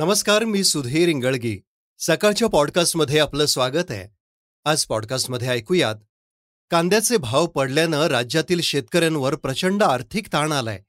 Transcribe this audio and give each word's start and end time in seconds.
नमस्कार 0.00 0.44
मी 0.44 0.64
सुधीर 0.64 1.08
इंगळगी. 1.08 1.60
सकाळच्या 1.98 2.48
पॉडकास्टमध्ये 2.48 3.18
आपलं 3.18 3.46
स्वागत 3.46 3.90
आहे. 3.90 4.08
आज 4.64 4.84
पॉडकास्टमध्ये 4.84 5.48
ऐकूयात 5.48 5.94
कांद्याचे 6.70 7.16
भाव 7.16 7.46
पडल्यानं 7.46 8.06
राज्यातील 8.06 8.60
शेतकऱ्यांवर 8.60 9.34
प्रचंड 9.34 9.82
आर्थिक 9.82 10.26
ताण 10.32 10.52
आलाय. 10.52 10.82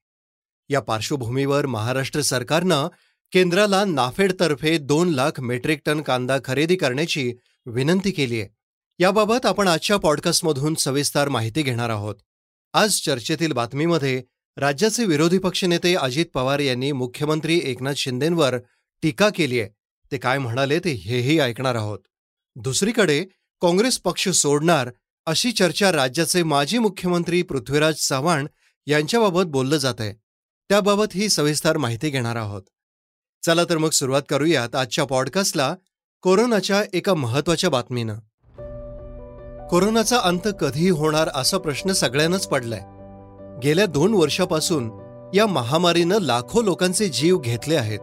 या 0.70 0.80
पार्श्वभूमीवर 0.80 1.66
महाराष्ट्र 1.66 2.22
सरकारनं 2.22 2.88
केंद्राला 3.32 3.86
नाफेडतर्फे 3.86 4.78
दोन 4.78 5.10
लाख 5.10 5.40
मेट्रिक 5.40 5.80
टन 5.86 6.02
कांदा 6.02 6.38
खरेदी 6.46 6.76
करण्याची 6.76 7.34
विनंती 7.66 8.12
केली 8.12 8.42
आहे. 8.42 8.50
याबाबत 9.00 9.46
आपण 9.46 9.68
आजच्या 9.68 9.98
पॉडकास्टमधून 9.98 10.76
सविस्तर 10.76 11.30
माहिती 11.30 11.62
घेणार 11.62 11.90
आहोत. 11.90 12.16
आज 12.74 13.02
चर्चेतील 13.02 13.52
बातमीमध्ये 13.52 14.24
राज्याचे 14.58 15.06
विरोधी 15.06 15.38
पक्षनेते 15.38 15.96
अजित 15.96 16.26
पवार 16.34 16.60
यांनी 16.60 16.92
मुख्यमंत्री 16.92 17.62
एकनाथ 17.64 17.94
शिंदेंवर 17.94 18.56
टीका 19.02 19.30
केली 19.36 19.60
आहे. 19.60 19.70
ते 20.12 20.18
काय 20.18 20.38
म्हणाले 20.38 20.80
ते 20.80 20.92
हेही 20.92 21.40
ऐकणार 21.40 21.76
आहोत. 21.76 22.00
दुसरीकडे 22.56 23.26
काँग्रेस 23.62 24.00
पक्ष 24.00 24.30
सोडणार 24.30 24.90
अशी 25.26 25.52
चर्चा 25.52 25.92
राज्याचे 25.92 26.44
माजी 26.44 26.78
मुख्यमंत्री 26.78 27.42
पृथ्वीराज 27.42 27.94
चव्हाण 27.94 28.48
यांच्याबाबत 28.88 29.44
बोललं 29.44 29.78
जात 29.78 29.94
आहे. 30.00 30.14
त्याबाबत 30.70 31.06
ही 31.14 31.30
सविस्तर 31.30 31.78
माहिती 31.78 32.10
घेणार 32.10 32.36
आहोत. 32.36 32.62
चला 33.46 33.64
तर 33.64 33.78
मग 33.78 33.90
सुरुवात 33.90 34.22
करूयात 34.30 34.76
आजच्या 34.76 35.06
पॉडकास्टला 35.06 35.76
कोरोनाच्या 36.22 36.84
एका 36.94 37.14
महत्त्वाच्या 37.14 37.70
बातमीनं. 37.70 38.16
कोरोनाचा 39.68 40.20
अंत 40.20 40.48
कधी 40.60 40.90
होणार 40.90 41.30
असा 41.36 41.58
प्रश्न 41.58 41.92
सगळ्यांनाच 41.92 42.48
पडलाय. 42.48 42.82
गेल्या 43.64 43.86
दोन 43.86 44.14
वर्षापासून 44.14 44.92
या 45.34 45.48
महामारीनं 45.48 46.20
लाखो 46.20 46.62
लोकांचे 46.62 47.10
जीव 47.10 47.38
घेतले 47.38 47.76
आहेत. 47.76 48.00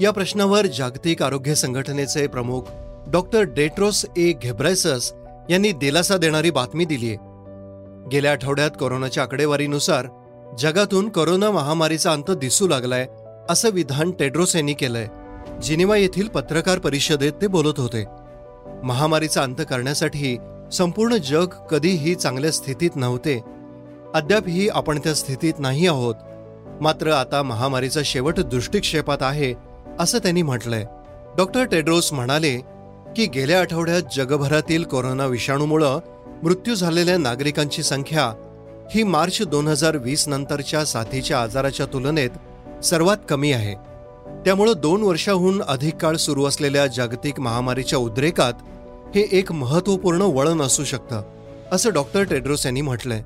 या 0.00 0.10
प्रश्नावर 0.10 0.66
जागतिक 0.66 1.22
आरोग्य 1.22 1.54
संघटनेचे 1.54 2.26
प्रमुख 2.26 2.62
डॉक्टर 3.06 3.42
डेट्रोस 3.42 4.04
ए 4.16 4.32
घेब्रायसस 4.32 5.12
यांनी 5.50 5.72
दिलासा 5.72 6.16
देणारी 6.16 6.50
बातमी 6.50 6.84
दिलीय. 6.84 7.16
गेल्या 8.12 8.32
आठवड्यात 8.32 8.70
कोरोनाच्या 8.80 9.22
आकडेवारीनुसार 9.22 10.06
जगातून 10.58 11.08
कोरोना 11.08 11.50
महामारीचा 11.50 12.12
अंत 12.12 12.30
दिसू 12.30 12.68
लागलाय 12.68 13.06
असं 13.50 13.70
विधान 13.70 14.10
टेड्रोस 14.10 14.56
यांनी 14.56 14.72
केलंय 14.72 15.06
जिनिवा 15.62 15.96
येथील 15.96 16.28
पत्रकार 16.28 16.78
परिषदेत 16.78 17.32
ते 17.42 17.46
बोलत 17.46 17.80
होते. 17.80 18.04
महामारीचा 18.82 19.42
अंत 19.42 19.62
करण्यासाठी 19.70 20.36
संपूर्ण 20.72 21.16
जग 21.16 21.46
कधीही 21.70 22.14
चांगल्या 22.14 22.52
स्थितीत 22.52 22.96
नव्हते. 22.96 23.40
अद्यापही 24.14 24.68
आपण 24.68 24.98
त्या 24.98 25.14
स्थितीत 25.14 25.54
नाही 25.58 25.86
आहोत. 25.86 26.14
मात्र 26.80 27.10
आता 27.10 27.42
महामारीचा 27.42 28.00
शेवट 28.04 28.40
दृष्टिक्षेपात 28.40 29.18
आहे 29.20 29.67
असं 29.98 30.18
त्यांनी 30.18 30.42
म्हटलंय. 30.42 30.84
डॉक्टर 31.36 31.64
टेड्रोस 31.64 32.12
म्हणाले 32.12 32.56
की 33.16 33.26
गेल्या 33.26 33.60
आठवड्यात 33.60 34.02
जगभरातील 34.16 34.84
कोरोना 34.84 35.26
विषाणूमुळं 35.26 35.98
मृत्यू 36.42 36.74
झालेल्या 36.74 37.16
नागरिकांची 37.18 37.82
संख्या 37.82 38.32
ही 38.94 39.02
मार्च 39.02 39.42
दोन 39.42 39.68
हजार 39.68 39.96
वीस 39.96 40.28
नंतरच्या 40.28 40.84
साथीच्या 40.84 41.42
आजाराच्या 41.42 41.86
तुलनेत 41.86 42.30
सर्वात 42.84 43.16
कमी 43.28 43.52
आहे. 43.52 43.74
त्यामुळं 44.44 44.72
दोन 44.76 45.02
वर्षाहून 45.02 45.62
अधिक 45.62 45.96
काळ 45.96 46.16
सुरू 46.16 46.44
असलेल्या 46.44 46.86
जागतिक 46.86 47.40
महामारीच्या 47.40 47.98
उद्रेकात 47.98 48.52
हे 49.14 49.28
एक 49.32 49.52
महत्त्वपूर्ण 49.52 50.22
वळण 50.22 50.60
असू 50.60 50.84
शकतं 50.84 51.22
असं 51.72 51.92
डॉक्टर 51.92 52.22
टेड्रोस 52.22 52.66
यांनी 52.66 52.80
म्हटलंय. 52.80 53.22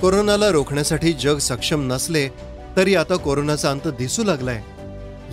कोरोनाला 0.00 0.48
रोखण्यासाठी 0.50 1.12
जग 1.12 1.38
सक्षम 1.38 1.92
नसले 1.92 2.28
तरी 2.76 2.94
आता 2.94 3.16
कोरोनाचा 3.16 3.70
अंत 3.70 3.88
दिसू 3.88 4.24
लागलाय. 4.24 4.62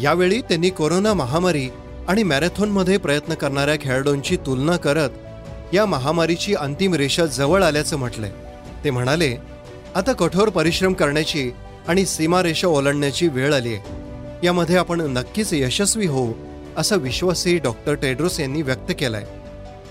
यावेळी 0.02 0.42
त्यांनी 0.42 0.70
कोरोना 0.70 1.14
महामारी 1.14 1.70
आणि 2.08 2.24
मॅरेथॉनमध्ये 2.24 2.98
प्रयत्न 2.98 3.34
करणाऱ्या 3.34 3.76
खेळाडूंची 3.82 4.38
तुलना 4.38 4.78
करत 4.78 5.10
या 5.74 5.86
महामारीची 5.86 6.54
अंतिम 6.56 6.94
रेषा 6.94 7.26
जवळ 7.26 7.64
आल्याचं 7.64 7.98
म्हटलंय. 7.98 8.32
ते 8.84 8.92
म्हणाले 8.92 9.36
आता 9.96 10.14
कठोर 10.14 10.50
परिश्रम 10.50 10.94
करण्याची 10.94 11.52
आणि 11.88 12.06
सीमारेषा 12.06 12.68
ओलांडण्याची 12.68 13.28
वेळ 13.28 13.54
आली 13.54 13.74
आहे. 13.74 13.96
यामध्ये 14.44 14.78
आपण 14.78 15.02
नक्कीच 15.02 15.54
यशस्वी 15.54 16.06
होऊ 16.06 16.34
असा 16.78 16.96
विश्वासही 16.96 17.58
डॉक्टर 17.58 17.94
टेड्रोस 17.94 18.40
यांनी 18.40 18.62
व्यक्त 18.62 18.92
केलाय. 19.00 19.26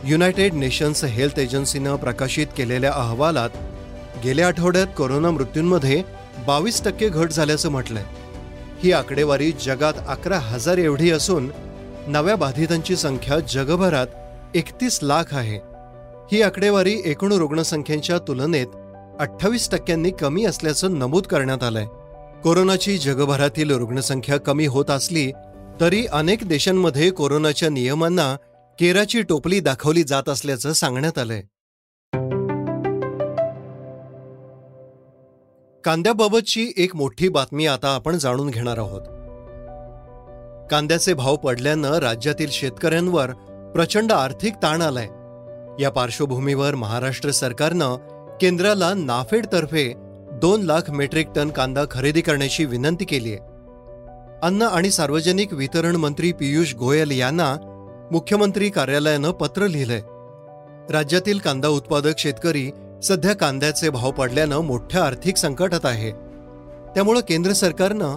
युनायटेड 0.04 0.54
नेशन्स 0.54 1.04
हेल्थ 1.04 1.38
एजन्सीनं 1.38 1.96
प्रकाशित 1.96 2.46
केलेल्या 2.56 2.92
अहवालात 2.92 3.50
गेल्या 4.24 4.46
आठवड्यात 4.46 4.86
कोरोना 4.96 5.30
मृत्यूंमध्ये 5.30 6.02
बावीस 6.46 6.82
टक्के 6.84 7.08
घट 7.08 7.30
झाल्याचं 7.30 7.68
म्हटलंय. 7.68 8.04
ही 8.82 8.92
आकडेवारी 8.92 9.52
जगात 9.64 9.94
अकरा 10.08 10.38
हजार 10.38 10.78
एवढी 10.78 11.10
असून 11.10 11.50
नव्या 12.06 12.36
बाधितांची 12.36 12.96
संख्या 12.96 13.38
जगभरात 13.38 14.06
एकतीस 14.54 14.98
लाख 15.02 15.24
आहे. 15.32 15.58
ही 16.32 16.42
आकडेवारी 16.42 16.94
एकूण 17.04 17.32
रुग्णसंख्येच्या 17.32 18.18
तुलनेत 18.18 18.66
अठ्ठावीस 19.18 19.70
टक्क्यांनी 19.70 20.10
कमी 20.10 20.44
असल्याचं 20.44 20.98
नमूद 20.98 21.26
करण्यात 21.26 21.62
आलंय. 21.62 21.86
कोरोनाची 22.42 22.98
जगभरातील 22.98 23.70
रुग्णसंख्या 23.70 24.36
कमी 24.36 24.66
होत 24.66 24.90
असली 24.90 25.30
तरी 25.80 26.06
अनेक 26.06 26.44
देशांमध्ये 26.44 27.10
कोरोनाच्या 27.10 27.68
नियमांना 27.68 28.36
केराची 28.78 29.22
टोपली 29.22 29.60
दाखवली 29.60 30.02
जात 30.02 30.28
असल्याचं 30.28 30.72
सांगण्यात 30.72 31.18
आलंय. 31.18 31.42
कांद्याबाबतची 35.86 36.72
एक 36.76 36.96
मोठी 36.96 37.28
बातमी 37.28 37.66
आता 37.66 37.94
आपण 37.94 38.18
जाणून 38.18 38.50
घेणार 38.50 38.78
आहोत. 38.78 39.00
कांद्याचे 40.70 41.14
भाव 41.14 41.36
पडल्यानं 41.36 41.94
राज्यातील 41.94 42.48
शेतकऱ्यांवर 42.50 43.30
प्रचंड 43.74 44.12
आर्थिक 44.12 44.54
ताण 44.54 44.82
आलाय. 44.82 45.06
या 45.82 45.90
पार्श्वभूमीवर 45.90 46.74
महाराष्ट्र 46.74 47.30
सरकारनं 47.30 47.94
केंद्राला 48.40 48.94
नाफेडतर्फे 48.94 49.94
दोन 50.32 50.62
लाख 50.62 50.90
मेट्रिक 50.90 51.28
टन 51.36 51.50
कांदा 51.50 51.84
खरेदी 51.90 52.20
करण्याची 52.20 52.64
विनंती 52.64 53.04
केली 53.04 53.32
आहे. 53.32 53.40
अन्न 54.42 54.62
आणि 54.62 54.90
सार्वजनिक 54.90 55.52
वितरण 55.52 55.96
मंत्री 55.96 56.32
पियुष 56.32 56.74
गोयल 56.74 57.10
यांना 57.10 57.56
मुख्यमंत्री 58.12 58.70
कार्यालयानं 58.70 59.30
पत्र 59.30 59.66
लिहिलंय. 59.66 60.00
राज्यातील 60.92 61.38
कांदा 61.38 61.68
उत्पादक 61.68 62.18
शेतकरी 62.18 62.70
सध्या 63.06 63.32
कांद्याचे 63.32 63.88
भाव 63.90 64.10
पडल्यानं 64.10 64.60
मोठ्या 64.60 65.02
आर्थिक 65.04 65.36
संकटात 65.36 65.84
आहे. 65.84 66.10
त्यामुळं 66.94 67.20
केंद्र 67.20 67.52
सरकारनं 67.52 68.16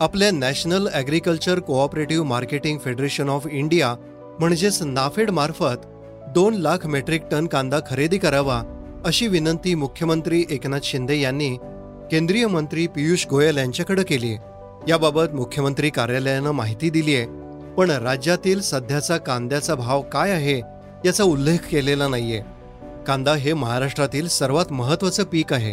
आपल्या 0.00 0.30
national 0.30 0.86
agriculture 0.92 1.58
cooperative 1.58 2.26
marketing 2.26 2.78
federation 2.78 3.28
of 3.28 3.46
India 3.50 3.94
म्हणजेच 4.40 4.82
नाफेडमार्फत 4.82 5.86
दोन 6.34 6.54
लाख 6.54 6.86
मेट्रिक 6.86 7.22
टन 7.30 7.46
कांदा 7.46 7.78
खरेदी 7.88 8.18
करावा 8.18 8.62
अशी 9.04 9.26
विनंती 9.26 9.74
मुख्यमंत्री 9.74 10.44
एकनाथ 10.50 10.80
शिंदे 10.82 11.20
यांनी 11.20 11.50
केंद्रीय 12.10 12.46
मंत्री 12.46 12.86
पियुष 12.86 13.26
गोयल 13.26 13.56
यांच्याकडे 13.56 14.02
केली 14.02 14.32
याबाबत 14.88 15.34
मुख्यमंत्री 15.34 15.90
कार्यालयानं 15.90 16.50
माहिती 16.50 16.90
दिली 16.90 17.16
आहे 17.16 17.26
पण 17.74 17.90
राज्यातील 17.90 18.60
सध्याचा 18.60 19.16
कांद्याचा 19.16 19.74
भाव 19.74 20.02
काय 20.02 20.30
आहे 20.30 20.58
याचा 21.04 21.24
उल्लेख 21.24 21.68
केलेला 21.70 22.08
नाहीये. 22.08 22.40
कांदा 23.10 23.32
हे 23.34 23.52
महाराष्ट्रातील 23.52 24.26
सर्वात 24.28 24.72
महत्वाचं 24.72 25.24
पीक 25.24 25.52
आहे. 25.52 25.72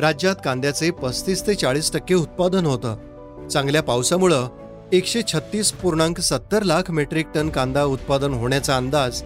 राज्यात 0.00 0.34
कांद्याचे 0.44 0.90
पस्तीस 0.90 1.46
ते 1.46 1.54
चाळीस 1.54 1.92
टक्के 1.92 2.14
उत्पादन 2.14 2.66
होतं. 2.66 3.48
चांगल्या 3.48 3.82
पावसामुळं 3.82 4.46
एकशे 4.92 5.22
छत्तीस 5.22 5.72
पूर्णांक 5.72 6.20
सत्तर 6.20 6.62
लाख 6.62 6.90
मेट्रिक 6.90 7.26
टन 7.34 7.48
कांदा 7.48 7.84
उत्पादन 7.84 8.34
होण्याचा 8.34 8.76
अंदाज 8.76 9.22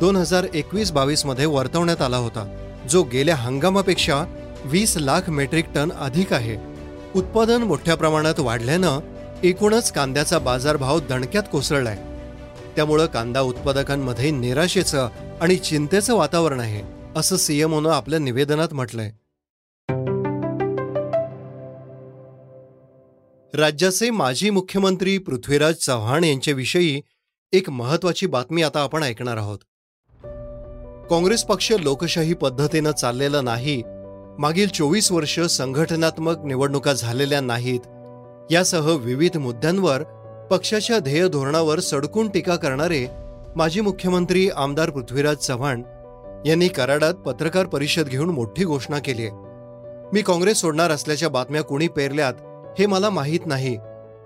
दोन 0.00 0.16
हजार 0.16 0.46
एकवीस 0.54 0.92
बावीसमध्ये 0.92 1.46
वर्तवण्यात 1.46 2.02
आला 2.02 2.16
होता 2.16 2.46
जो 2.90 3.02
गेल्या 3.02 3.36
हंगामापेक्षा 3.36 4.24
वीस 4.64 4.96
लाख 4.96 5.30
मेट्रिक 5.30 5.66
टन 5.74 5.92
अधिक 5.92 6.32
आहे. 6.32 6.56
उत्पादन 7.14 7.62
मोठ्या 7.62 7.94
प्रमाणात 7.94 8.40
वाढल्यानं 8.40 8.98
एकूणच 9.42 9.92
कांद्याचा 9.92 10.38
बाजारभाव 10.38 11.00
दणक्यात 11.00 11.42
कोसळलाय. 11.52 11.98
त्यामुळं 12.76 13.06
कांदा 13.06 13.40
उत्पादकांमध्ये 13.40 14.30
निराशेचं 14.30 15.08
आणि 15.40 15.56
चिंतेचं 15.56 16.14
वातावरण 16.14 16.60
आहे 16.60 16.82
असं 17.16 17.36
सीएमओनं 17.36 17.90
आपल्या 17.90 18.18
निवेदनात 18.18 18.74
म्हटलंय. 18.74 19.10
राज्याचे 23.54 24.10
माजी 24.10 24.50
मुख्यमंत्री 24.50 25.18
पृथ्वीराज 25.18 25.74
चव्हाण 25.74 26.24
यांच्याविषयी 26.24 27.00
एक 27.52 27.70
महत्वाची 27.70 28.26
बातमी 28.26 28.62
आता 28.62 28.80
आपण 28.80 29.02
ऐकणार 29.02 29.36
आहोत. 29.36 29.58
काँग्रेस 31.10 31.44
पक्ष 31.44 31.72
लोकशाही 31.72 32.34
पद्धतीनं 32.34 32.90
चाललेला 32.90 33.40
नाही 33.40 33.82
मागील 34.38 34.68
चोवीस 34.68 35.12
वर्ष 35.12 35.40
संघटनात्मक 35.40 36.44
निवडणुका 36.44 36.92
झालेल्या 36.92 37.40
नाहीत 37.40 37.80
यासह 38.50 38.96
विविध 38.96 39.36
मुद्द्यांवर 39.36 40.02
पक्षाच्या 40.50 40.98
ध्येय 40.98 41.26
धोरणावर 41.28 41.80
सडकून 41.80 42.28
टीका 42.28 42.56
करणारे 42.56 43.06
माजी 43.56 43.80
मुख्यमंत्री 43.80 44.48
आमदार 44.56 44.90
पृथ्वीराज 44.90 45.36
चव्हाण 45.36 45.82
यांनी 46.46 46.68
कराडात 46.68 47.14
पत्रकार 47.14 47.66
परिषद 47.66 48.08
घेऊन 48.08 48.30
मोठी 48.30 48.64
घोषणा 48.64 48.98
केली 48.98 49.22
आहे. 49.22 49.30
मी 50.12 50.22
काँग्रेस 50.22 50.60
सोडणार 50.60 50.90
असल्याच्या 50.90 51.28
बातम्या 51.28 51.62
कुणी 51.62 51.88
पेरल्यात 51.88 52.34
हे 52.78 52.86
मला 52.86 53.10
माहीत 53.10 53.46
नाही 53.46 53.76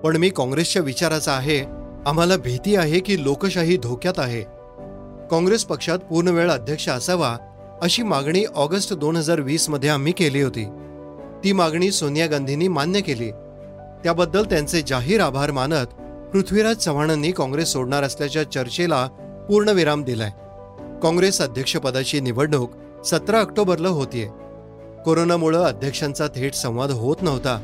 पण 0.05 0.17
मी 0.17 0.29
काँग्रेसच्या 0.29 0.82
विचाराचा 0.82 1.32
आहे 1.32 1.61
आम्हाला 2.06 2.37
भीती 2.37 2.76
आहे 2.76 3.00
की 3.00 3.23
लोकशाही 3.25 3.76
धोक्यात 3.76 4.19
आहे. 4.19 4.43
काँग्रेस 5.31 5.64
पक्षात 5.64 5.99
पूर्णवेळ 5.99 6.50
अध्यक्ष 6.50 6.88
असावा 6.88 7.37
अशी 7.82 8.03
मागणी 8.03 8.44
ऑगस्ट 8.55 8.94
दोन 8.94 9.17
हजार 9.17 9.41
वीसमध्ये 9.41 9.91
आम्ही 9.91 10.12
केली 10.12 10.43
होती. 10.43 10.64
ती 11.44 11.53
मागणी 11.53 11.91
सोनिया 11.91 12.26
गांधींनी 12.26 12.69
मान्य 12.69 13.00
केली. 13.00 13.31
त्याबद्दल 14.05 14.44
त्यांचे 14.44 14.82
जाहीर 14.87 15.21
आभार 15.21 15.50
मानत 15.50 15.87
पृथ्वीराज 16.32 16.76
चव्हाणांनी 16.76 17.32
काँग्रेस 17.32 17.69
सोडणार 17.69 18.02
असल्याच्या 18.02 18.50
चर्चेला 18.50 19.06
पूर्णविराम 19.48 20.02
दिलाय. 20.04 20.30
काँग्रेस 21.02 21.40
अध्यक्षपदाची 21.40 22.20
निवडणूक 22.20 22.70
सतरा 23.04 23.40
ऑक्टोबरला 23.40 23.88
होतीये. 23.88 24.28
कोरोनामुळं 25.04 25.62
अध्यक्षांचा 25.62 26.26
थेट 26.26 26.54
संवाद 26.54 26.90
होत 26.90 27.16
नव्हता. 27.22 27.60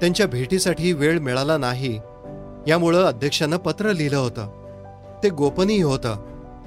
त्यांच्या 0.00 0.26
भेटीसाठी 0.26 0.92
वेळ 0.92 1.18
मिळाला 1.18 1.56
नाही. 1.56 2.00
यामुळं 2.66 3.04
अध्यक्षांना 3.04 3.56
पत्र 3.56 3.92
लिहिलं 3.92 4.16
होतं. 4.16 4.46
ते 5.22 5.28
गोपनीय 5.28 5.82
होतं. 5.82 6.16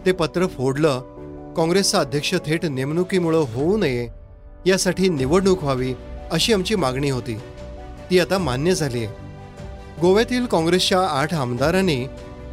ते 0.05 0.11
पत्र 0.11 0.47
फोडलं 0.47 0.99
काँग्रेसचा 1.57 1.99
अध्यक्ष 1.99 2.35
थेट 2.45 2.65
नेमणुकीमुळं 2.65 3.39
होऊ 3.39 3.77
नये 3.77 4.07
यासाठी 4.65 5.09
निवडणूक 5.09 5.63
व्हावी 5.63 5.94
अशी 6.31 6.53
आमची 6.53 6.75
मागणी 6.75 7.09
होती. 7.09 7.39
ती 8.11 8.19
आता 8.19 8.38
मान्य 8.38 8.75
झाली 8.75 9.05
आहे 9.05 9.26
गोव्यातील 10.01 10.45
काँग्रेसच्या 10.45 10.99
आठ 11.01 11.33
आमदारांनी 11.33 12.05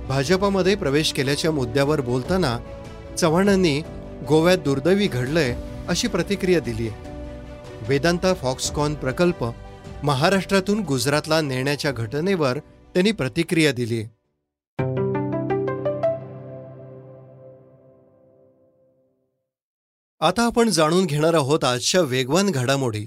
भाजपामध्ये 0.08 0.74
प्रवेश 0.74 1.12
केल्याच्या 1.12 1.50
मुद्द्यावर 1.50 2.00
बोलताना 2.00 2.58
चव्हाणांनी 3.18 3.80
गोव्यात 4.28 4.58
दुर्दैवी 4.58 5.06
घडलंय 5.06 5.54
अशी 5.88 6.08
प्रतिक्रिया 6.08 6.60
दिली 6.60 6.88
आहे 6.88 7.12
वेदांता 7.88 8.34
फॉक्सकॉन 8.34 8.94
प्रकल्प 8.94 9.44
महाराष्ट्रातून 10.02 10.80
गुजरातला 10.80 11.40
नेण्याच्या 11.40 11.92
घटनेवर 11.92 12.58
त्यांनी 12.94 13.12
प्रतिक्रिया 13.12 13.72
दिली 13.72 14.02
आता 20.20 20.42
आपण 20.42 20.68
जाणून 20.70 21.06
घेणार 21.06 21.34
आहोत 21.34 21.64
आजच्या 21.64 22.00
वेगवान 22.00 22.50
घडामोडी. 22.50 23.04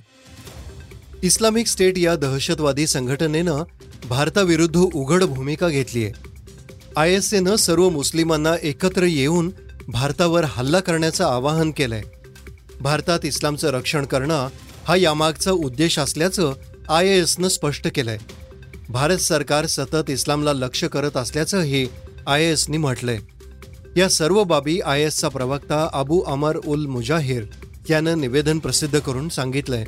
इस्लामिक 1.24 1.68
स्टेट 1.68 1.98
या 1.98 2.16
दहशतवादी 2.16 2.88
संघटनेनं 2.88 3.64
भारताविरुद्ध 4.10 4.78
उघड 4.78 5.24
भूमिका 5.24 5.70
घेतली 5.70 6.04
आहे. 6.04 6.14
आय 6.98 7.14
एस 7.14 7.34
एनं 7.34 7.56
सर्व 7.56 7.90
मुस्लिमांना 7.90 8.56
एकत्र 8.64 9.04
येऊन 9.04 9.52
भारतावर 9.88 10.44
हल्ला 10.48 10.80
करण्याचं 10.80 11.26
आवाहन 11.26 11.72
केलंय. 11.72 12.02
भारतात 12.82 13.20
इस्लामचं 13.24 13.70
रक्षण 13.70 14.06
करणं 14.06 14.48
हा 14.88 14.96
यामागचा 14.96 15.52
उद्देश 15.52 16.00
असल्याचं 16.00 16.54
आय 16.90 17.08
एसनं 17.08 17.48
स्पष्ट 17.48 17.88
केलंय. 17.96 18.18
भारत 18.90 19.18
सरकार 19.18 19.66
सतत 19.66 20.10
इस्लामला 20.10 20.54
लक्ष 20.54 20.84
करत 20.84 21.18
असल्याचंही 21.18 21.88
आय 22.28 22.44
एसनी 22.44 22.78
म्हटलंय. 22.78 23.18
या 23.98 24.10
सर्व 24.10 24.44
बाबी 24.44 24.80
आय 24.80 25.04
एसचा 25.04 25.28
प्रवक्ता 25.28 25.90
अबू 25.94 26.22
अमर 26.22 26.58
उल 26.58 26.86
मुजाहिर 26.86 27.44
यानं 27.90 28.22
निवेदन 28.22 28.60
प्रसिद्ध 28.60 29.00
करून 29.00 29.30
सांगितलंय. 29.30 29.86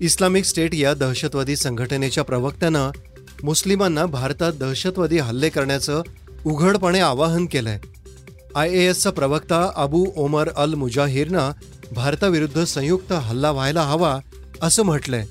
इस्लामिक 0.00 0.44
स्टेट 0.44 0.74
या 0.74 0.94
दहशतवादी 0.94 1.56
संघटनेच्या 1.56 2.24
प्रवक्त्यानं 2.24 2.90
मुस्लिमांना 3.44 4.06
भारतात 4.06 4.52
दहशतवादी 4.52 5.18
हल्ले 5.18 5.48
करण्याचं 5.48 6.02
उघडपणे 6.46 7.00
आवाहन 7.00 7.46
केलंय. 7.46 7.78
आय 8.54 8.70
ए 8.70 8.88
एसचा 8.88 9.10
प्रवक्ता 9.10 9.70
अबू 9.76 10.06
ओमर 10.16 10.50
अल 10.56 10.74
मुजाहिरनं 10.74 11.50
भारताविरुद्ध 11.92 12.64
संयुक्त 12.64 13.12
हल्ला 13.12 13.50
व्हायला 13.50 13.82
हवा 13.82 14.18
असं 14.62 14.82
म्हटलंय. 14.82 15.26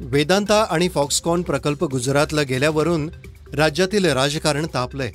वेदांता 0.00 0.66
आणि 0.70 0.88
फॉक्सकॉन 0.88 1.42
प्रकल्प 1.42 1.84
गुजरातला 1.84 2.42
गेल्यावरून 2.42 3.10
राज्यातील 3.54 4.04
राजकारण 4.04 4.66
तापलंय. 4.74 5.12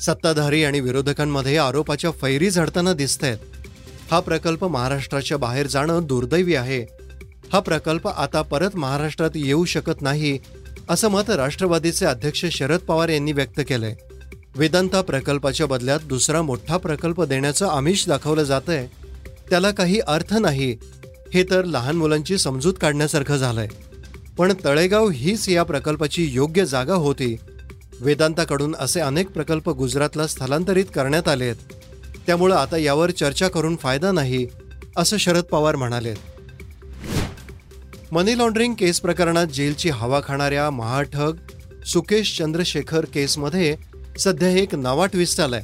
सत्ताधारी 0.00 0.64
आणि 0.64 0.80
विरोधकांमध्ये 0.80 1.56
आरोपाच्या 1.58 2.10
फैरी 2.10 2.50
झडताना 2.50 2.92
दिसत 2.92 3.24
आहेत 3.24 3.38
हा 4.10 4.20
प्रकल्प 4.20 4.64
महाराष्ट्राच्या 4.64 5.38
बाहेर 5.38 5.66
जाणं 5.66 6.00
दुर्दैवी 6.04 6.54
आहे. 6.54 6.99
हा 7.52 7.60
प्रकल्प 7.60 8.08
आता 8.08 8.42
परत 8.42 8.76
महाराष्ट्रात 8.76 9.30
येऊ 9.34 9.64
शकत 9.64 10.02
नाही 10.02 10.38
असं 10.88 11.08
मत 11.08 11.30
राष्ट्रवादीचे 11.30 12.06
अध्यक्ष 12.06 12.44
शरद 12.44 12.80
पवार 12.80 13.08
यांनी 13.08 13.32
व्यक्त 13.32 13.60
केलंय. 13.68 13.94
वेदांता 14.56 15.00
प्रकल्पाच्या 15.00 15.66
बदल्यात 15.66 16.00
दुसरा 16.08 16.42
मोठा 16.42 16.76
प्रकल्प 16.76 17.22
देण्याचं 17.22 17.68
आमिष 17.68 18.08
दाखवलं 18.08 18.42
जातंय. 18.42 18.86
त्याला 19.50 19.70
काही 19.70 20.00
अर्थ 20.00 20.34
नाही 20.34 20.76
हे 21.34 21.42
तर 21.42 21.64
लहान 21.64 21.96
मुलांची 21.96 22.38
समजूत 22.38 22.74
काढण्यासारखं 22.80 23.36
झालंय. 23.36 23.68
पण 24.38 24.52
तळेगाव 24.64 25.08
हीच 25.08 25.48
या 25.48 25.62
प्रकल्पाची 25.62 26.30
योग्य 26.32 26.64
जागा 26.66 26.94
होती. 26.94 27.36
वेदांताकडून 28.00 28.74
असे 28.78 29.00
अनेक 29.00 29.30
प्रकल्प 29.30 29.70
गुजरातला 29.70 30.26
स्थलांतरित 30.26 30.84
करण्यात 30.94 31.28
आले 31.28 31.44
आहेत 31.44 31.72
त्यामुळं 32.26 32.54
आता 32.56 32.76
यावर 32.76 33.10
चर्चा 33.10 33.48
करून 33.48 33.76
फायदा 33.76 34.12
नाही 34.12 34.46
असं 34.96 35.16
शरद 35.16 35.44
पवार 35.44 35.76
म्हणाले 35.76 36.14
मनी 38.12 38.38
लॉन्ड्रिंग 38.38 38.74
केस 38.74 39.00
प्रकरणात 39.00 39.46
जेलची 39.46 39.88
हवा 39.88 40.20
खाणाऱ्या 40.24 40.70
महाठग 40.70 41.36
सुकेश 41.86 42.38
चंद्रशेखर 42.38 43.04
केसमध्ये 43.04 43.76
सध्या 44.18 44.48
एक 44.48 44.74
नवा 44.74 45.06
ट्विस्ट 45.06 45.40
आलाय 45.40 45.62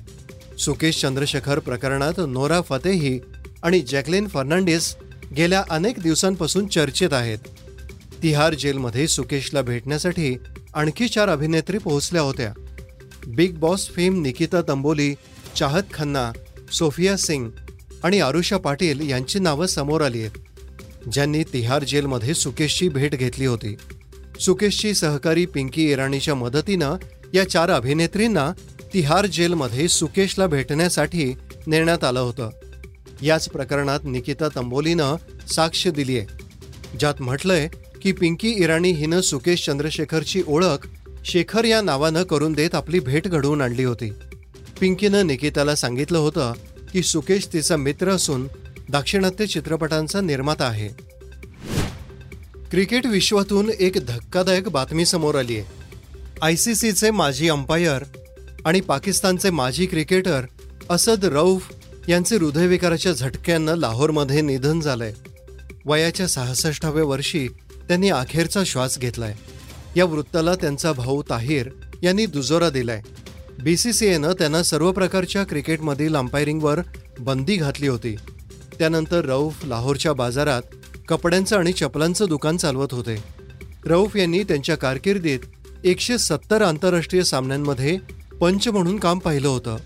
सुकेश 0.59 1.01
चंद्रशेखर 1.01 1.59
प्रकरणात 1.59 2.21
नोरा 2.29 2.61
फतेही 2.61 3.21
आणि 3.63 3.81
जॅकलिन 3.81 4.29
फर्नांडिस 4.29 4.95
गेल्या 5.37 5.63
अनेक 5.71 5.99
दिवसांपासून 5.99 6.67
चर्चेत 6.67 7.13
आहेत. 7.13 7.39
तिहार 8.23 8.55
जेलमध्ये 8.55 9.09
सुकेशला 9.09 9.63
भेटण्यासाठी 9.63 10.37
आणखी 10.75 11.09
चार 11.09 11.29
अभिनेत्री 11.29 11.79
पोहोचल्या 11.79 12.23
होत्या. 12.23 12.53
Bigg 13.27 13.59
Boss 13.59 13.89
fame 13.89 14.23
Nikita 14.23 14.61
Tamboli 14.69 15.15
Chahat 15.57 15.83
Khanna 15.95 16.33
Sofia 16.73 17.17
Singh 17.17 17.51
आणि 18.03 18.21
आरुषा 18.21 18.57
पाटील 18.57 19.11
यांची 19.11 19.39
नावं 19.39 19.67
समोर 19.67 20.01
आली 20.01 20.21
आहेत. 20.21 20.39
ज्यांनी 21.13 21.43
तिहार 21.43 21.85
जेलमध्ये 21.85 22.35
सुकेशची 22.35 22.89
भेट 22.89 23.15
घेतली 23.15 23.47
होती. 23.47 23.77
सुकेशची 24.41 24.95
सहकारी 24.95 25.47
पिंकी 25.47 25.93
इराणीच्या 25.93 26.35
मदतीनं 26.35 26.97
या 27.35 27.49
चार 27.49 27.71
अभिनेत्रींना 27.71 28.53
तिहार 28.95 29.27
जेलमध्ये 29.27 29.89
सुकेशला 29.89 30.47
भेटण्यासाठी 30.47 31.35
नेण्यात 31.67 32.05
आलं 32.05 32.21
होतं. 32.21 32.51
याच 33.23 33.49
प्रकरणात 33.49 34.01
निकिता 34.05 34.49
तंबोलीनं 34.57 35.17
साक्ष 35.49 35.89
दिलीय 35.89 36.25
ज्यात 37.01 37.15
म्हटलंय 37.21 37.69
की 38.03 38.13
पिंकी 38.13 38.49
इराणी 38.49 38.91
हिनं 38.91 39.21
सुकेश 39.21 39.67
चंद्रशेखरची 39.67 40.43
ओळख 40.47 40.87
शेखर 41.25 41.65
या 41.65 41.81
नावानं 41.81 42.23
करून 42.23 42.53
देत 42.53 42.75
आपली 42.75 43.01
भेट 43.01 43.29
घडवून 43.29 43.61
आणली 43.61 43.85
होती. 43.85 44.13
पिंकीनं 44.81 45.27
निकिताला 45.27 45.75
सांगितलं 45.75 46.19
होतं 46.19 46.53
की 46.93 47.03
सुकेश 47.03 47.49
तिचा 47.53 47.77
मित्र 47.77 48.11
असून 48.11 48.47
दाक्षिणात्य 48.91 49.47
चित्रपटांचा 49.47 50.21
निर्माता 50.21 50.65
आहे. 50.65 50.89
क्रिकेट 52.71 53.07
विश्वातून 53.07 53.71
एक 53.79 54.07
धक्कादायक 54.07 54.69
बातमी 54.69 55.07
समोर 55.07 55.35
आली 55.35 55.57
आहे. 55.57 55.65
आय 56.43 56.57
सी 56.57 56.75
सीचे 56.75 57.11
माजी 57.11 57.49
अंपायर 57.49 58.05
आणि 58.65 58.81
पाकिस्तानचे 58.81 59.51
माजी 59.51 59.87
क्रिकेटर 59.87 60.41
असद 60.91 61.25
रौफ 61.25 61.73
यांचे 62.09 62.37
हृदयविकाराच्या 62.37 63.13
झटक्यानं 63.13 63.75
लाहोरमध्ये 63.75 64.41
निधन 64.41 64.81
झालंय. 64.81 65.13
वयाच्या 65.85 66.29
सहासष्टाव्या 66.29 67.05
वर्षी 67.05 67.49
त्यांनी 67.89 68.09
अखेरचा 68.09 68.63
श्वास 68.67 68.99
घेतलाय. 68.99 69.35
या 69.97 70.05
वृत्ताला 70.05 70.55
त्यांचा 70.55 70.93
भाऊ 70.93 71.23
ताहिर 71.23 71.69
यांनी 72.03 72.27
दुजोरा 72.27 72.71
दिलाय. 72.71 73.03
बी 73.63 73.77
सी 73.77 73.93
सी 73.93 74.07
एनं 74.07 74.33
त्यांना 74.33 74.63
सर्व 74.63 74.93
प्रकारच्या 74.93 75.45
क्रिकेटमधील 75.45 76.17
अंपायरिंगवर 76.17 76.81
बंदी 77.19 77.57
घातली 77.57 77.87
होती. 77.87 78.17
त्यानंतर 78.79 79.25
रौफ 79.25 79.65
लाहोरच्या 79.65 80.13
बाजारात 80.13 80.63
कपड्यांचं 81.09 81.57
आणि 81.59 81.73
चपलांचं 81.73 82.27
दुकान 82.29 82.57
चालवत 82.57 82.95
होते. 82.95 83.25
रौफ 83.87 84.17
यांनी 84.17 84.43
त्यांच्या 84.43 84.77
कारकिर्दीत 84.77 85.39
एकशे 85.85 86.19
सत्तर 86.19 86.63
आंतरराष्ट्रीय 86.63 87.23
सामन्यांमध्ये 87.23 87.99
पंच 88.41 88.69
म्हणून 88.69 88.99
काम 88.99 89.19
पाहिलं 89.19 89.49
होतं. 89.49 89.77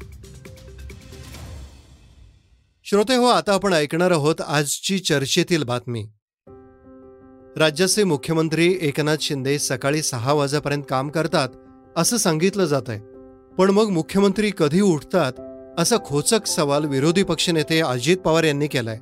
श्रोते 2.85 3.16
हो 3.16 3.25
आता 3.25 3.54
आपण 3.54 3.73
ऐकणार 3.73 4.11
आहोत 4.11 4.35
आजची 4.47 4.99
चर्चेतील 4.99 5.62
बातमी. 5.62 6.06
राज्याचे 7.56 8.04
मुख्यमंत्री 8.04 8.78
एकनाथ 8.80 9.16
शिंदे 9.20 9.59
सकाळी 9.59 10.02
सहा 10.02 10.32
वाजेपर्यंत 10.32 10.82
काम 10.88 11.09
करतात 11.09 11.49
असं 11.97 12.16
सांगितलं 12.16 12.64
जात 12.64 12.82
आहे 12.88 12.99
पण 13.54 13.70
मग 13.70 13.88
मुख्यमंत्री 13.88 14.50
कधी 14.59 14.80
उठतात 14.80 15.32
असा 15.79 15.97
खोचक 16.05 16.47
सवाल 16.47 16.85
विरोधी 16.85 17.23
पक्षनेते 17.23 17.81
अजित 17.81 18.17
पवार 18.17 18.45
यांनी 18.45 18.67
केलाय. 18.67 18.99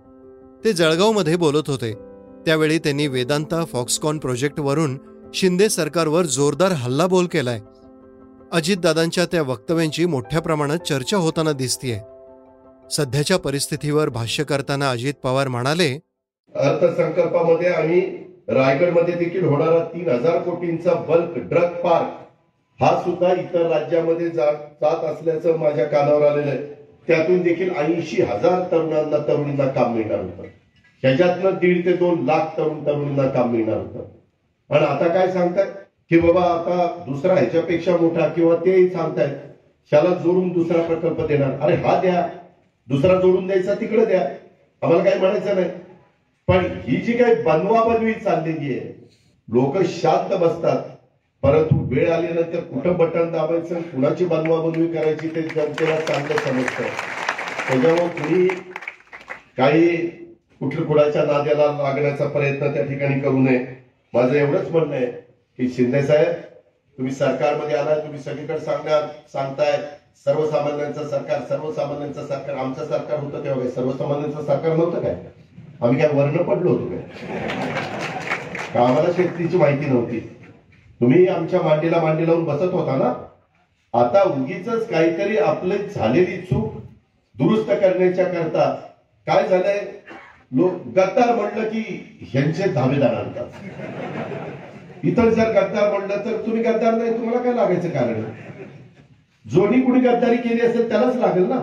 ते 0.64 0.72
जळगावमध्ये 0.72 1.36
बोलत 1.36 1.62
होते. 1.66 1.92
त्यावेळी 2.46 2.78
त्यांनी 2.78 3.06
वेदांता 3.06 3.64
फॉक्सकॉन 3.64 4.18
प्रोजेक्टवरून 4.18 4.98
शिंदे 5.34 5.68
सरकारवर 5.68 6.22
जोरदार 6.22 6.72
हल्लाबोल 6.72 7.26
केलाय. 7.26 7.60
अजितदादांच्या 8.52 9.24
त्या 9.24 9.42
वक्तव्यांची 9.42 10.04
मोठ्या 10.04 10.40
प्रमाणात 10.40 10.78
चर्चा 10.78 11.16
होताना 11.16 11.52
दिसतीये. 11.52 12.00
सध्याच्या 12.90 13.38
परिस्थितीवर 13.38 14.08
भाष्य 14.08 14.44
करताना 14.44 14.90
अजित 14.90 15.14
पवार 15.14 15.48
म्हणाले 15.48 16.00
अर्थसंकल्पामध्ये 16.54 17.68
आणि 17.68 18.00
रायगडमध्ये 18.48 19.14
देखील 19.14 19.44
होणारा 19.44 19.84
तीन 19.84 20.08
हजार 20.08 20.42
कोटींचा 20.42 20.94
बल्क 20.94 21.32
ड्रग 21.36 21.68
पार्क 21.68 22.27
हा 22.80 23.00
सुद्धा 23.00 23.32
इतर 23.32 23.66
राज्यामध्ये 23.66 24.30
जात 24.30 25.04
असल्याचं 25.04 25.58
माझ्या 25.58 25.84
कानावर 25.84 26.26
आलेलं 26.26 26.50
आहे. 26.50 26.58
त्यातून 27.06 27.42
देखील 27.42 27.70
ऐंशी 27.76 28.22
हजार 28.22 28.62
तरुणांना 28.72 29.16
तरुणींना 29.28 29.66
काम 29.66 29.94
मिळणार 29.94 30.18
होतं. 30.18 30.42
ह्याच्यातनं 31.02 31.50
दीड 31.50 31.86
ते 31.86 31.92
दोन 31.92 32.24
लाख 32.24 32.58
तरुण 32.58 32.86
तरुणींना 32.86 33.28
काम 33.28 33.50
मिळणार 33.50 33.76
होतं. 33.76 34.04
आणि 34.74 34.84
आता 34.84 35.08
काय 35.08 35.30
सांगतायत? 35.30 35.66
की 36.10 36.18
बाबा 36.18 36.42
आता 36.42 37.02
दुसरा 37.06 37.34
ह्याच्यापेक्षा 37.34 37.96
मोठा 37.96 38.28
किंवा 38.28 38.54
तेही 38.54 38.88
सांगतायत 38.88 39.36
शाला 39.90 40.10
जोडून 40.10 40.52
दुसरा 40.52 40.82
प्रकल्प 40.82 41.20
देणार. 41.20 41.60
अरे 41.60 41.74
हा 41.74 42.00
द्या. 42.00 42.28
दुसरा 42.88 43.14
जोडून 43.14 43.46
द्यायचा 43.46 43.74
तिकडे 43.74 44.04
द्या. 44.04 44.28
आम्हाला 44.82 45.04
काही 45.04 45.20
म्हणायचं 45.20 45.54
नाही. 45.54 45.70
पण 46.48 46.64
ही 46.82 46.96
जी 46.96 47.12
काही 47.12 47.34
बनवा 47.34 47.82
बनवी 47.82 48.12
चाललेली 48.12 48.78
आहे 48.78 49.08
लोक 49.48 49.76
शांत 49.84 50.38
बसतात. 50.38 50.82
परंतु 51.42 51.94
वेळ 51.94 52.10
आल्यानंतर 52.10 52.60
कुठं 52.60 52.96
बटन 52.96 53.30
दाबायचं 53.32 53.80
कुणाची 53.80 54.24
बनवाबनवी 54.24 54.86
करायची 54.86 55.28
ते 55.28 55.42
जनतेला 55.42 55.96
चांगलं 55.96 56.36
समजतं. 56.36 56.82
त्याच्यामुळे 57.68 58.08
कुणी 58.08 58.48
काही 59.58 59.96
कुठल्या 60.60 60.84
कुणाच्या 60.84 61.22
नाद्याला 61.22 61.66
लागण्याचा 61.82 62.26
प्रयत्न 62.26 62.72
त्या 62.74 62.84
ठिकाणी 62.84 63.20
करू 63.20 63.38
नये. 63.38 63.64
माझं 64.14 64.34
एवढंच 64.34 64.70
म्हणणं 64.70 64.96
आहे 64.96 65.06
की 65.58 65.68
शिंदे 65.68 66.02
साहेब 66.02 66.32
तुम्ही 66.98 67.12
सरकारमध्ये 67.12 67.76
आलाय 67.76 68.00
तुम्ही 68.00 68.18
सगळीकडे 68.18 68.58
सांगणार 68.58 69.06
सांगताय. 69.32 69.76
सर्वसामान्यांचं 70.24 71.08
सरकार 71.08 71.40
सर्वसामान्यांचं 71.48 72.26
सरकार 72.26 72.54
आमचं 72.54 72.84
सरकार 72.84 73.18
होतं 73.18 73.44
तेव्हा 73.44 73.60
काय? 73.60 73.70
सर्वसामान्यांचं 73.70 74.44
सरकार 74.44 74.76
नव्हतं 74.76 75.00
काय? 75.00 75.14
आम्ही 75.82 76.00
काय 76.00 76.08
वर्ण 76.08 76.36
पडलो 76.36 76.70
होतो 76.70 76.86
काय? 76.88 76.98
आम्हाला 78.84 79.12
शेतीची 79.12 79.56
माहिती 79.56 79.86
नव्हती? 79.86 80.18
तुम्ही 81.00 81.26
आमच्या 81.28 81.62
मांडीला 81.62 82.00
मांडी 82.02 82.26
लावून 82.26 82.44
बसत 82.44 82.72
होता 82.72 82.96
ना? 82.96 83.12
आता 83.98 84.22
उगीच 84.22 84.68
काहीतरी 84.88 85.36
आपली 85.38 85.78
झालेली 85.78 86.36
चूक 86.36 86.72
दुरुस्त 87.38 87.70
करण्याच्या 87.70 88.24
करता 88.24 88.70
काय 89.26 89.48
झालंय? 89.48 89.84
लोक 90.52 90.72
गद्दार 90.86 91.34
म्हणलं 91.34 91.68
की 91.68 91.80
ह्यांचे 92.20 92.68
धावेदार 92.68 93.14
आणतात. 93.14 93.46
इतर 95.04 95.28
जर 95.28 95.50
गद्दार 95.50 95.90
म्हणलं 95.90 96.24
तर 96.24 96.46
तुम्ही 96.46 96.62
गद्दार 96.62 96.94
नाही 96.94 97.12
तुम्हाला 97.12 97.42
काय 97.42 97.52
लागायचं 97.52 97.88
कारण? 97.88 98.22
जोनी 99.44 99.80
कुणी 99.80 100.00
गद्दारी 100.00 100.36
केली 100.36 100.60
असेल 100.60 100.88
त्यालाच 100.88 101.16
लागेल 101.16 101.48
ना? 101.48 101.60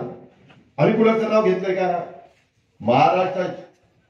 आम्ही 0.78 0.96
कुणाचं 0.96 1.30
नाव 1.30 1.44
घेतलंय 1.44 1.74
का? 1.74 2.00
महाराष्ट्रात 2.80 3.48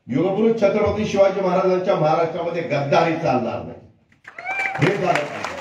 युगपुरुष 0.07 0.61
छत्रपती 0.61 1.05
शिवाजी 1.05 1.41
महाराजांच्या 1.41 1.95
महाराष्ट्रामध्ये 1.95 2.63
गद्दारी 2.63 3.13
चालणार 3.13 3.63
नाही. 3.65 3.76
हे 4.81 4.97
भारत 4.97 5.19
पाहिजे. 5.19 5.55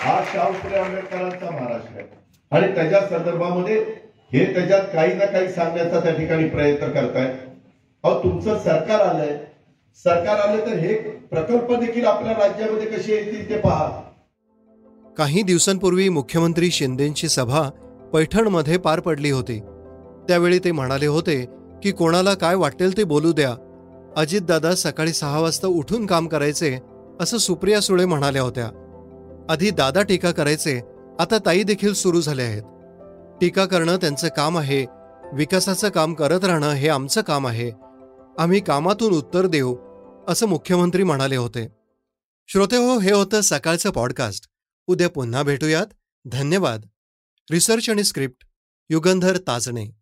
हा 0.00 0.22
शाहूपुरे 0.32 0.78
आंबेडकरांचा 0.78 1.50
महाराष्ट्र 1.50 1.98
आहे. 1.98 2.08
आणि 2.52 2.74
त्याच्या 2.74 3.00
संदर्भामध्ये 3.00 3.76
हे 4.32 4.44
त्याच्यात 4.54 4.82
काही 4.92 5.14
ना 5.14 5.26
काही 5.26 5.48
सांगण्याचा 5.48 6.00
त्या 6.00 6.12
ठिकाणी 6.12 6.48
प्रयत्न 6.48 6.86
करताय 6.86 7.26
अहो 8.04 8.22
तुमचं 8.22 8.58
सरकार 8.58 9.00
आलंय. 9.00 9.36
सरकार 10.04 10.38
आलं 10.38 10.66
तर 10.66 10.76
हे 10.78 10.94
प्रकल्प 11.30 11.72
देखील 11.80 12.06
आपल्या 12.06 12.32
राज्यामध्ये 12.32 12.86
कसे 12.86 13.14
येतील 13.14 13.48
ते 13.48 13.58
पहा. 13.58 13.88
काही 15.18 15.42
दिवसांपूर्वी 15.42 16.08
मुख्यमंत्री 16.08 16.70
शिंदेची 16.70 17.28
सभा 17.28 17.68
पैठणमध्ये 18.12 18.78
पार 18.78 19.00
पडली 19.00 19.30
होती. 19.30 19.60
त्यावेळी 20.28 20.58
ते 20.58 20.72
म्हणाले 20.72 21.06
होते 21.06 21.44
की 21.82 21.90
कोणाला 21.92 22.34
काय 22.34 22.54
वाटेल 22.54 22.96
ते 22.96 23.04
बोलू 23.04 23.32
द्या. 23.32 23.54
अजितदादा 24.16 24.74
सकाळी 24.74 25.12
सहा 25.12 25.40
वाजता 25.40 25.66
उठून 25.66 26.06
काम 26.06 26.26
करायचे 26.28 26.78
असं 27.22 27.38
सुप्रिया 27.38 27.80
सुळे 27.80 28.04
म्हणाल्या 28.04 28.42
होत्या. 28.42 28.66
आधी 29.48 29.70
दादा 29.70 30.02
टीका 30.02 30.30
करायचे 30.30 30.80
आता 31.18 31.38
ताई 31.46 31.62
देखील 31.62 31.92
सुरू 31.92 32.20
झाले 32.20 32.42
आहेत. 32.42 32.62
टीका 33.40 33.64
करणं 33.64 33.96
त्यांचं 33.96 34.28
काम 34.36 34.58
आहे 34.58 34.86
विकासाचं 35.32 35.88
काम 35.88 36.14
करत 36.14 36.44
राहणं 36.44 36.70
हे 36.70 36.88
आमचं 36.88 37.20
काम 37.20 37.46
आहे. 37.46 37.72
आम्ही 38.38 38.60
कामातून 38.60 39.12
उत्तर 39.12 39.46
देऊ 39.46 39.76
असं 40.28 40.46
मुख्यमंत्री 40.46 41.02
म्हणाले 41.02 41.36
होते. 41.36 41.68
श्रोते 42.48 42.76
हो 42.76 42.98
हे 42.98 43.12
होतं 43.12 43.40
सकाळचं 43.40 43.90
पॉडकास्ट. 43.90 44.48
उद्या 44.86 45.08
पुन्हा 45.08 45.42
भेटूयात. 45.42 45.86
धन्यवाद. 46.24 46.86
रिसर्च 47.50 47.90
आणि 47.90 48.04
स्क्रिप्ट 48.04 48.46
युगंधर 48.90 49.36
ताजणे. 49.36 50.01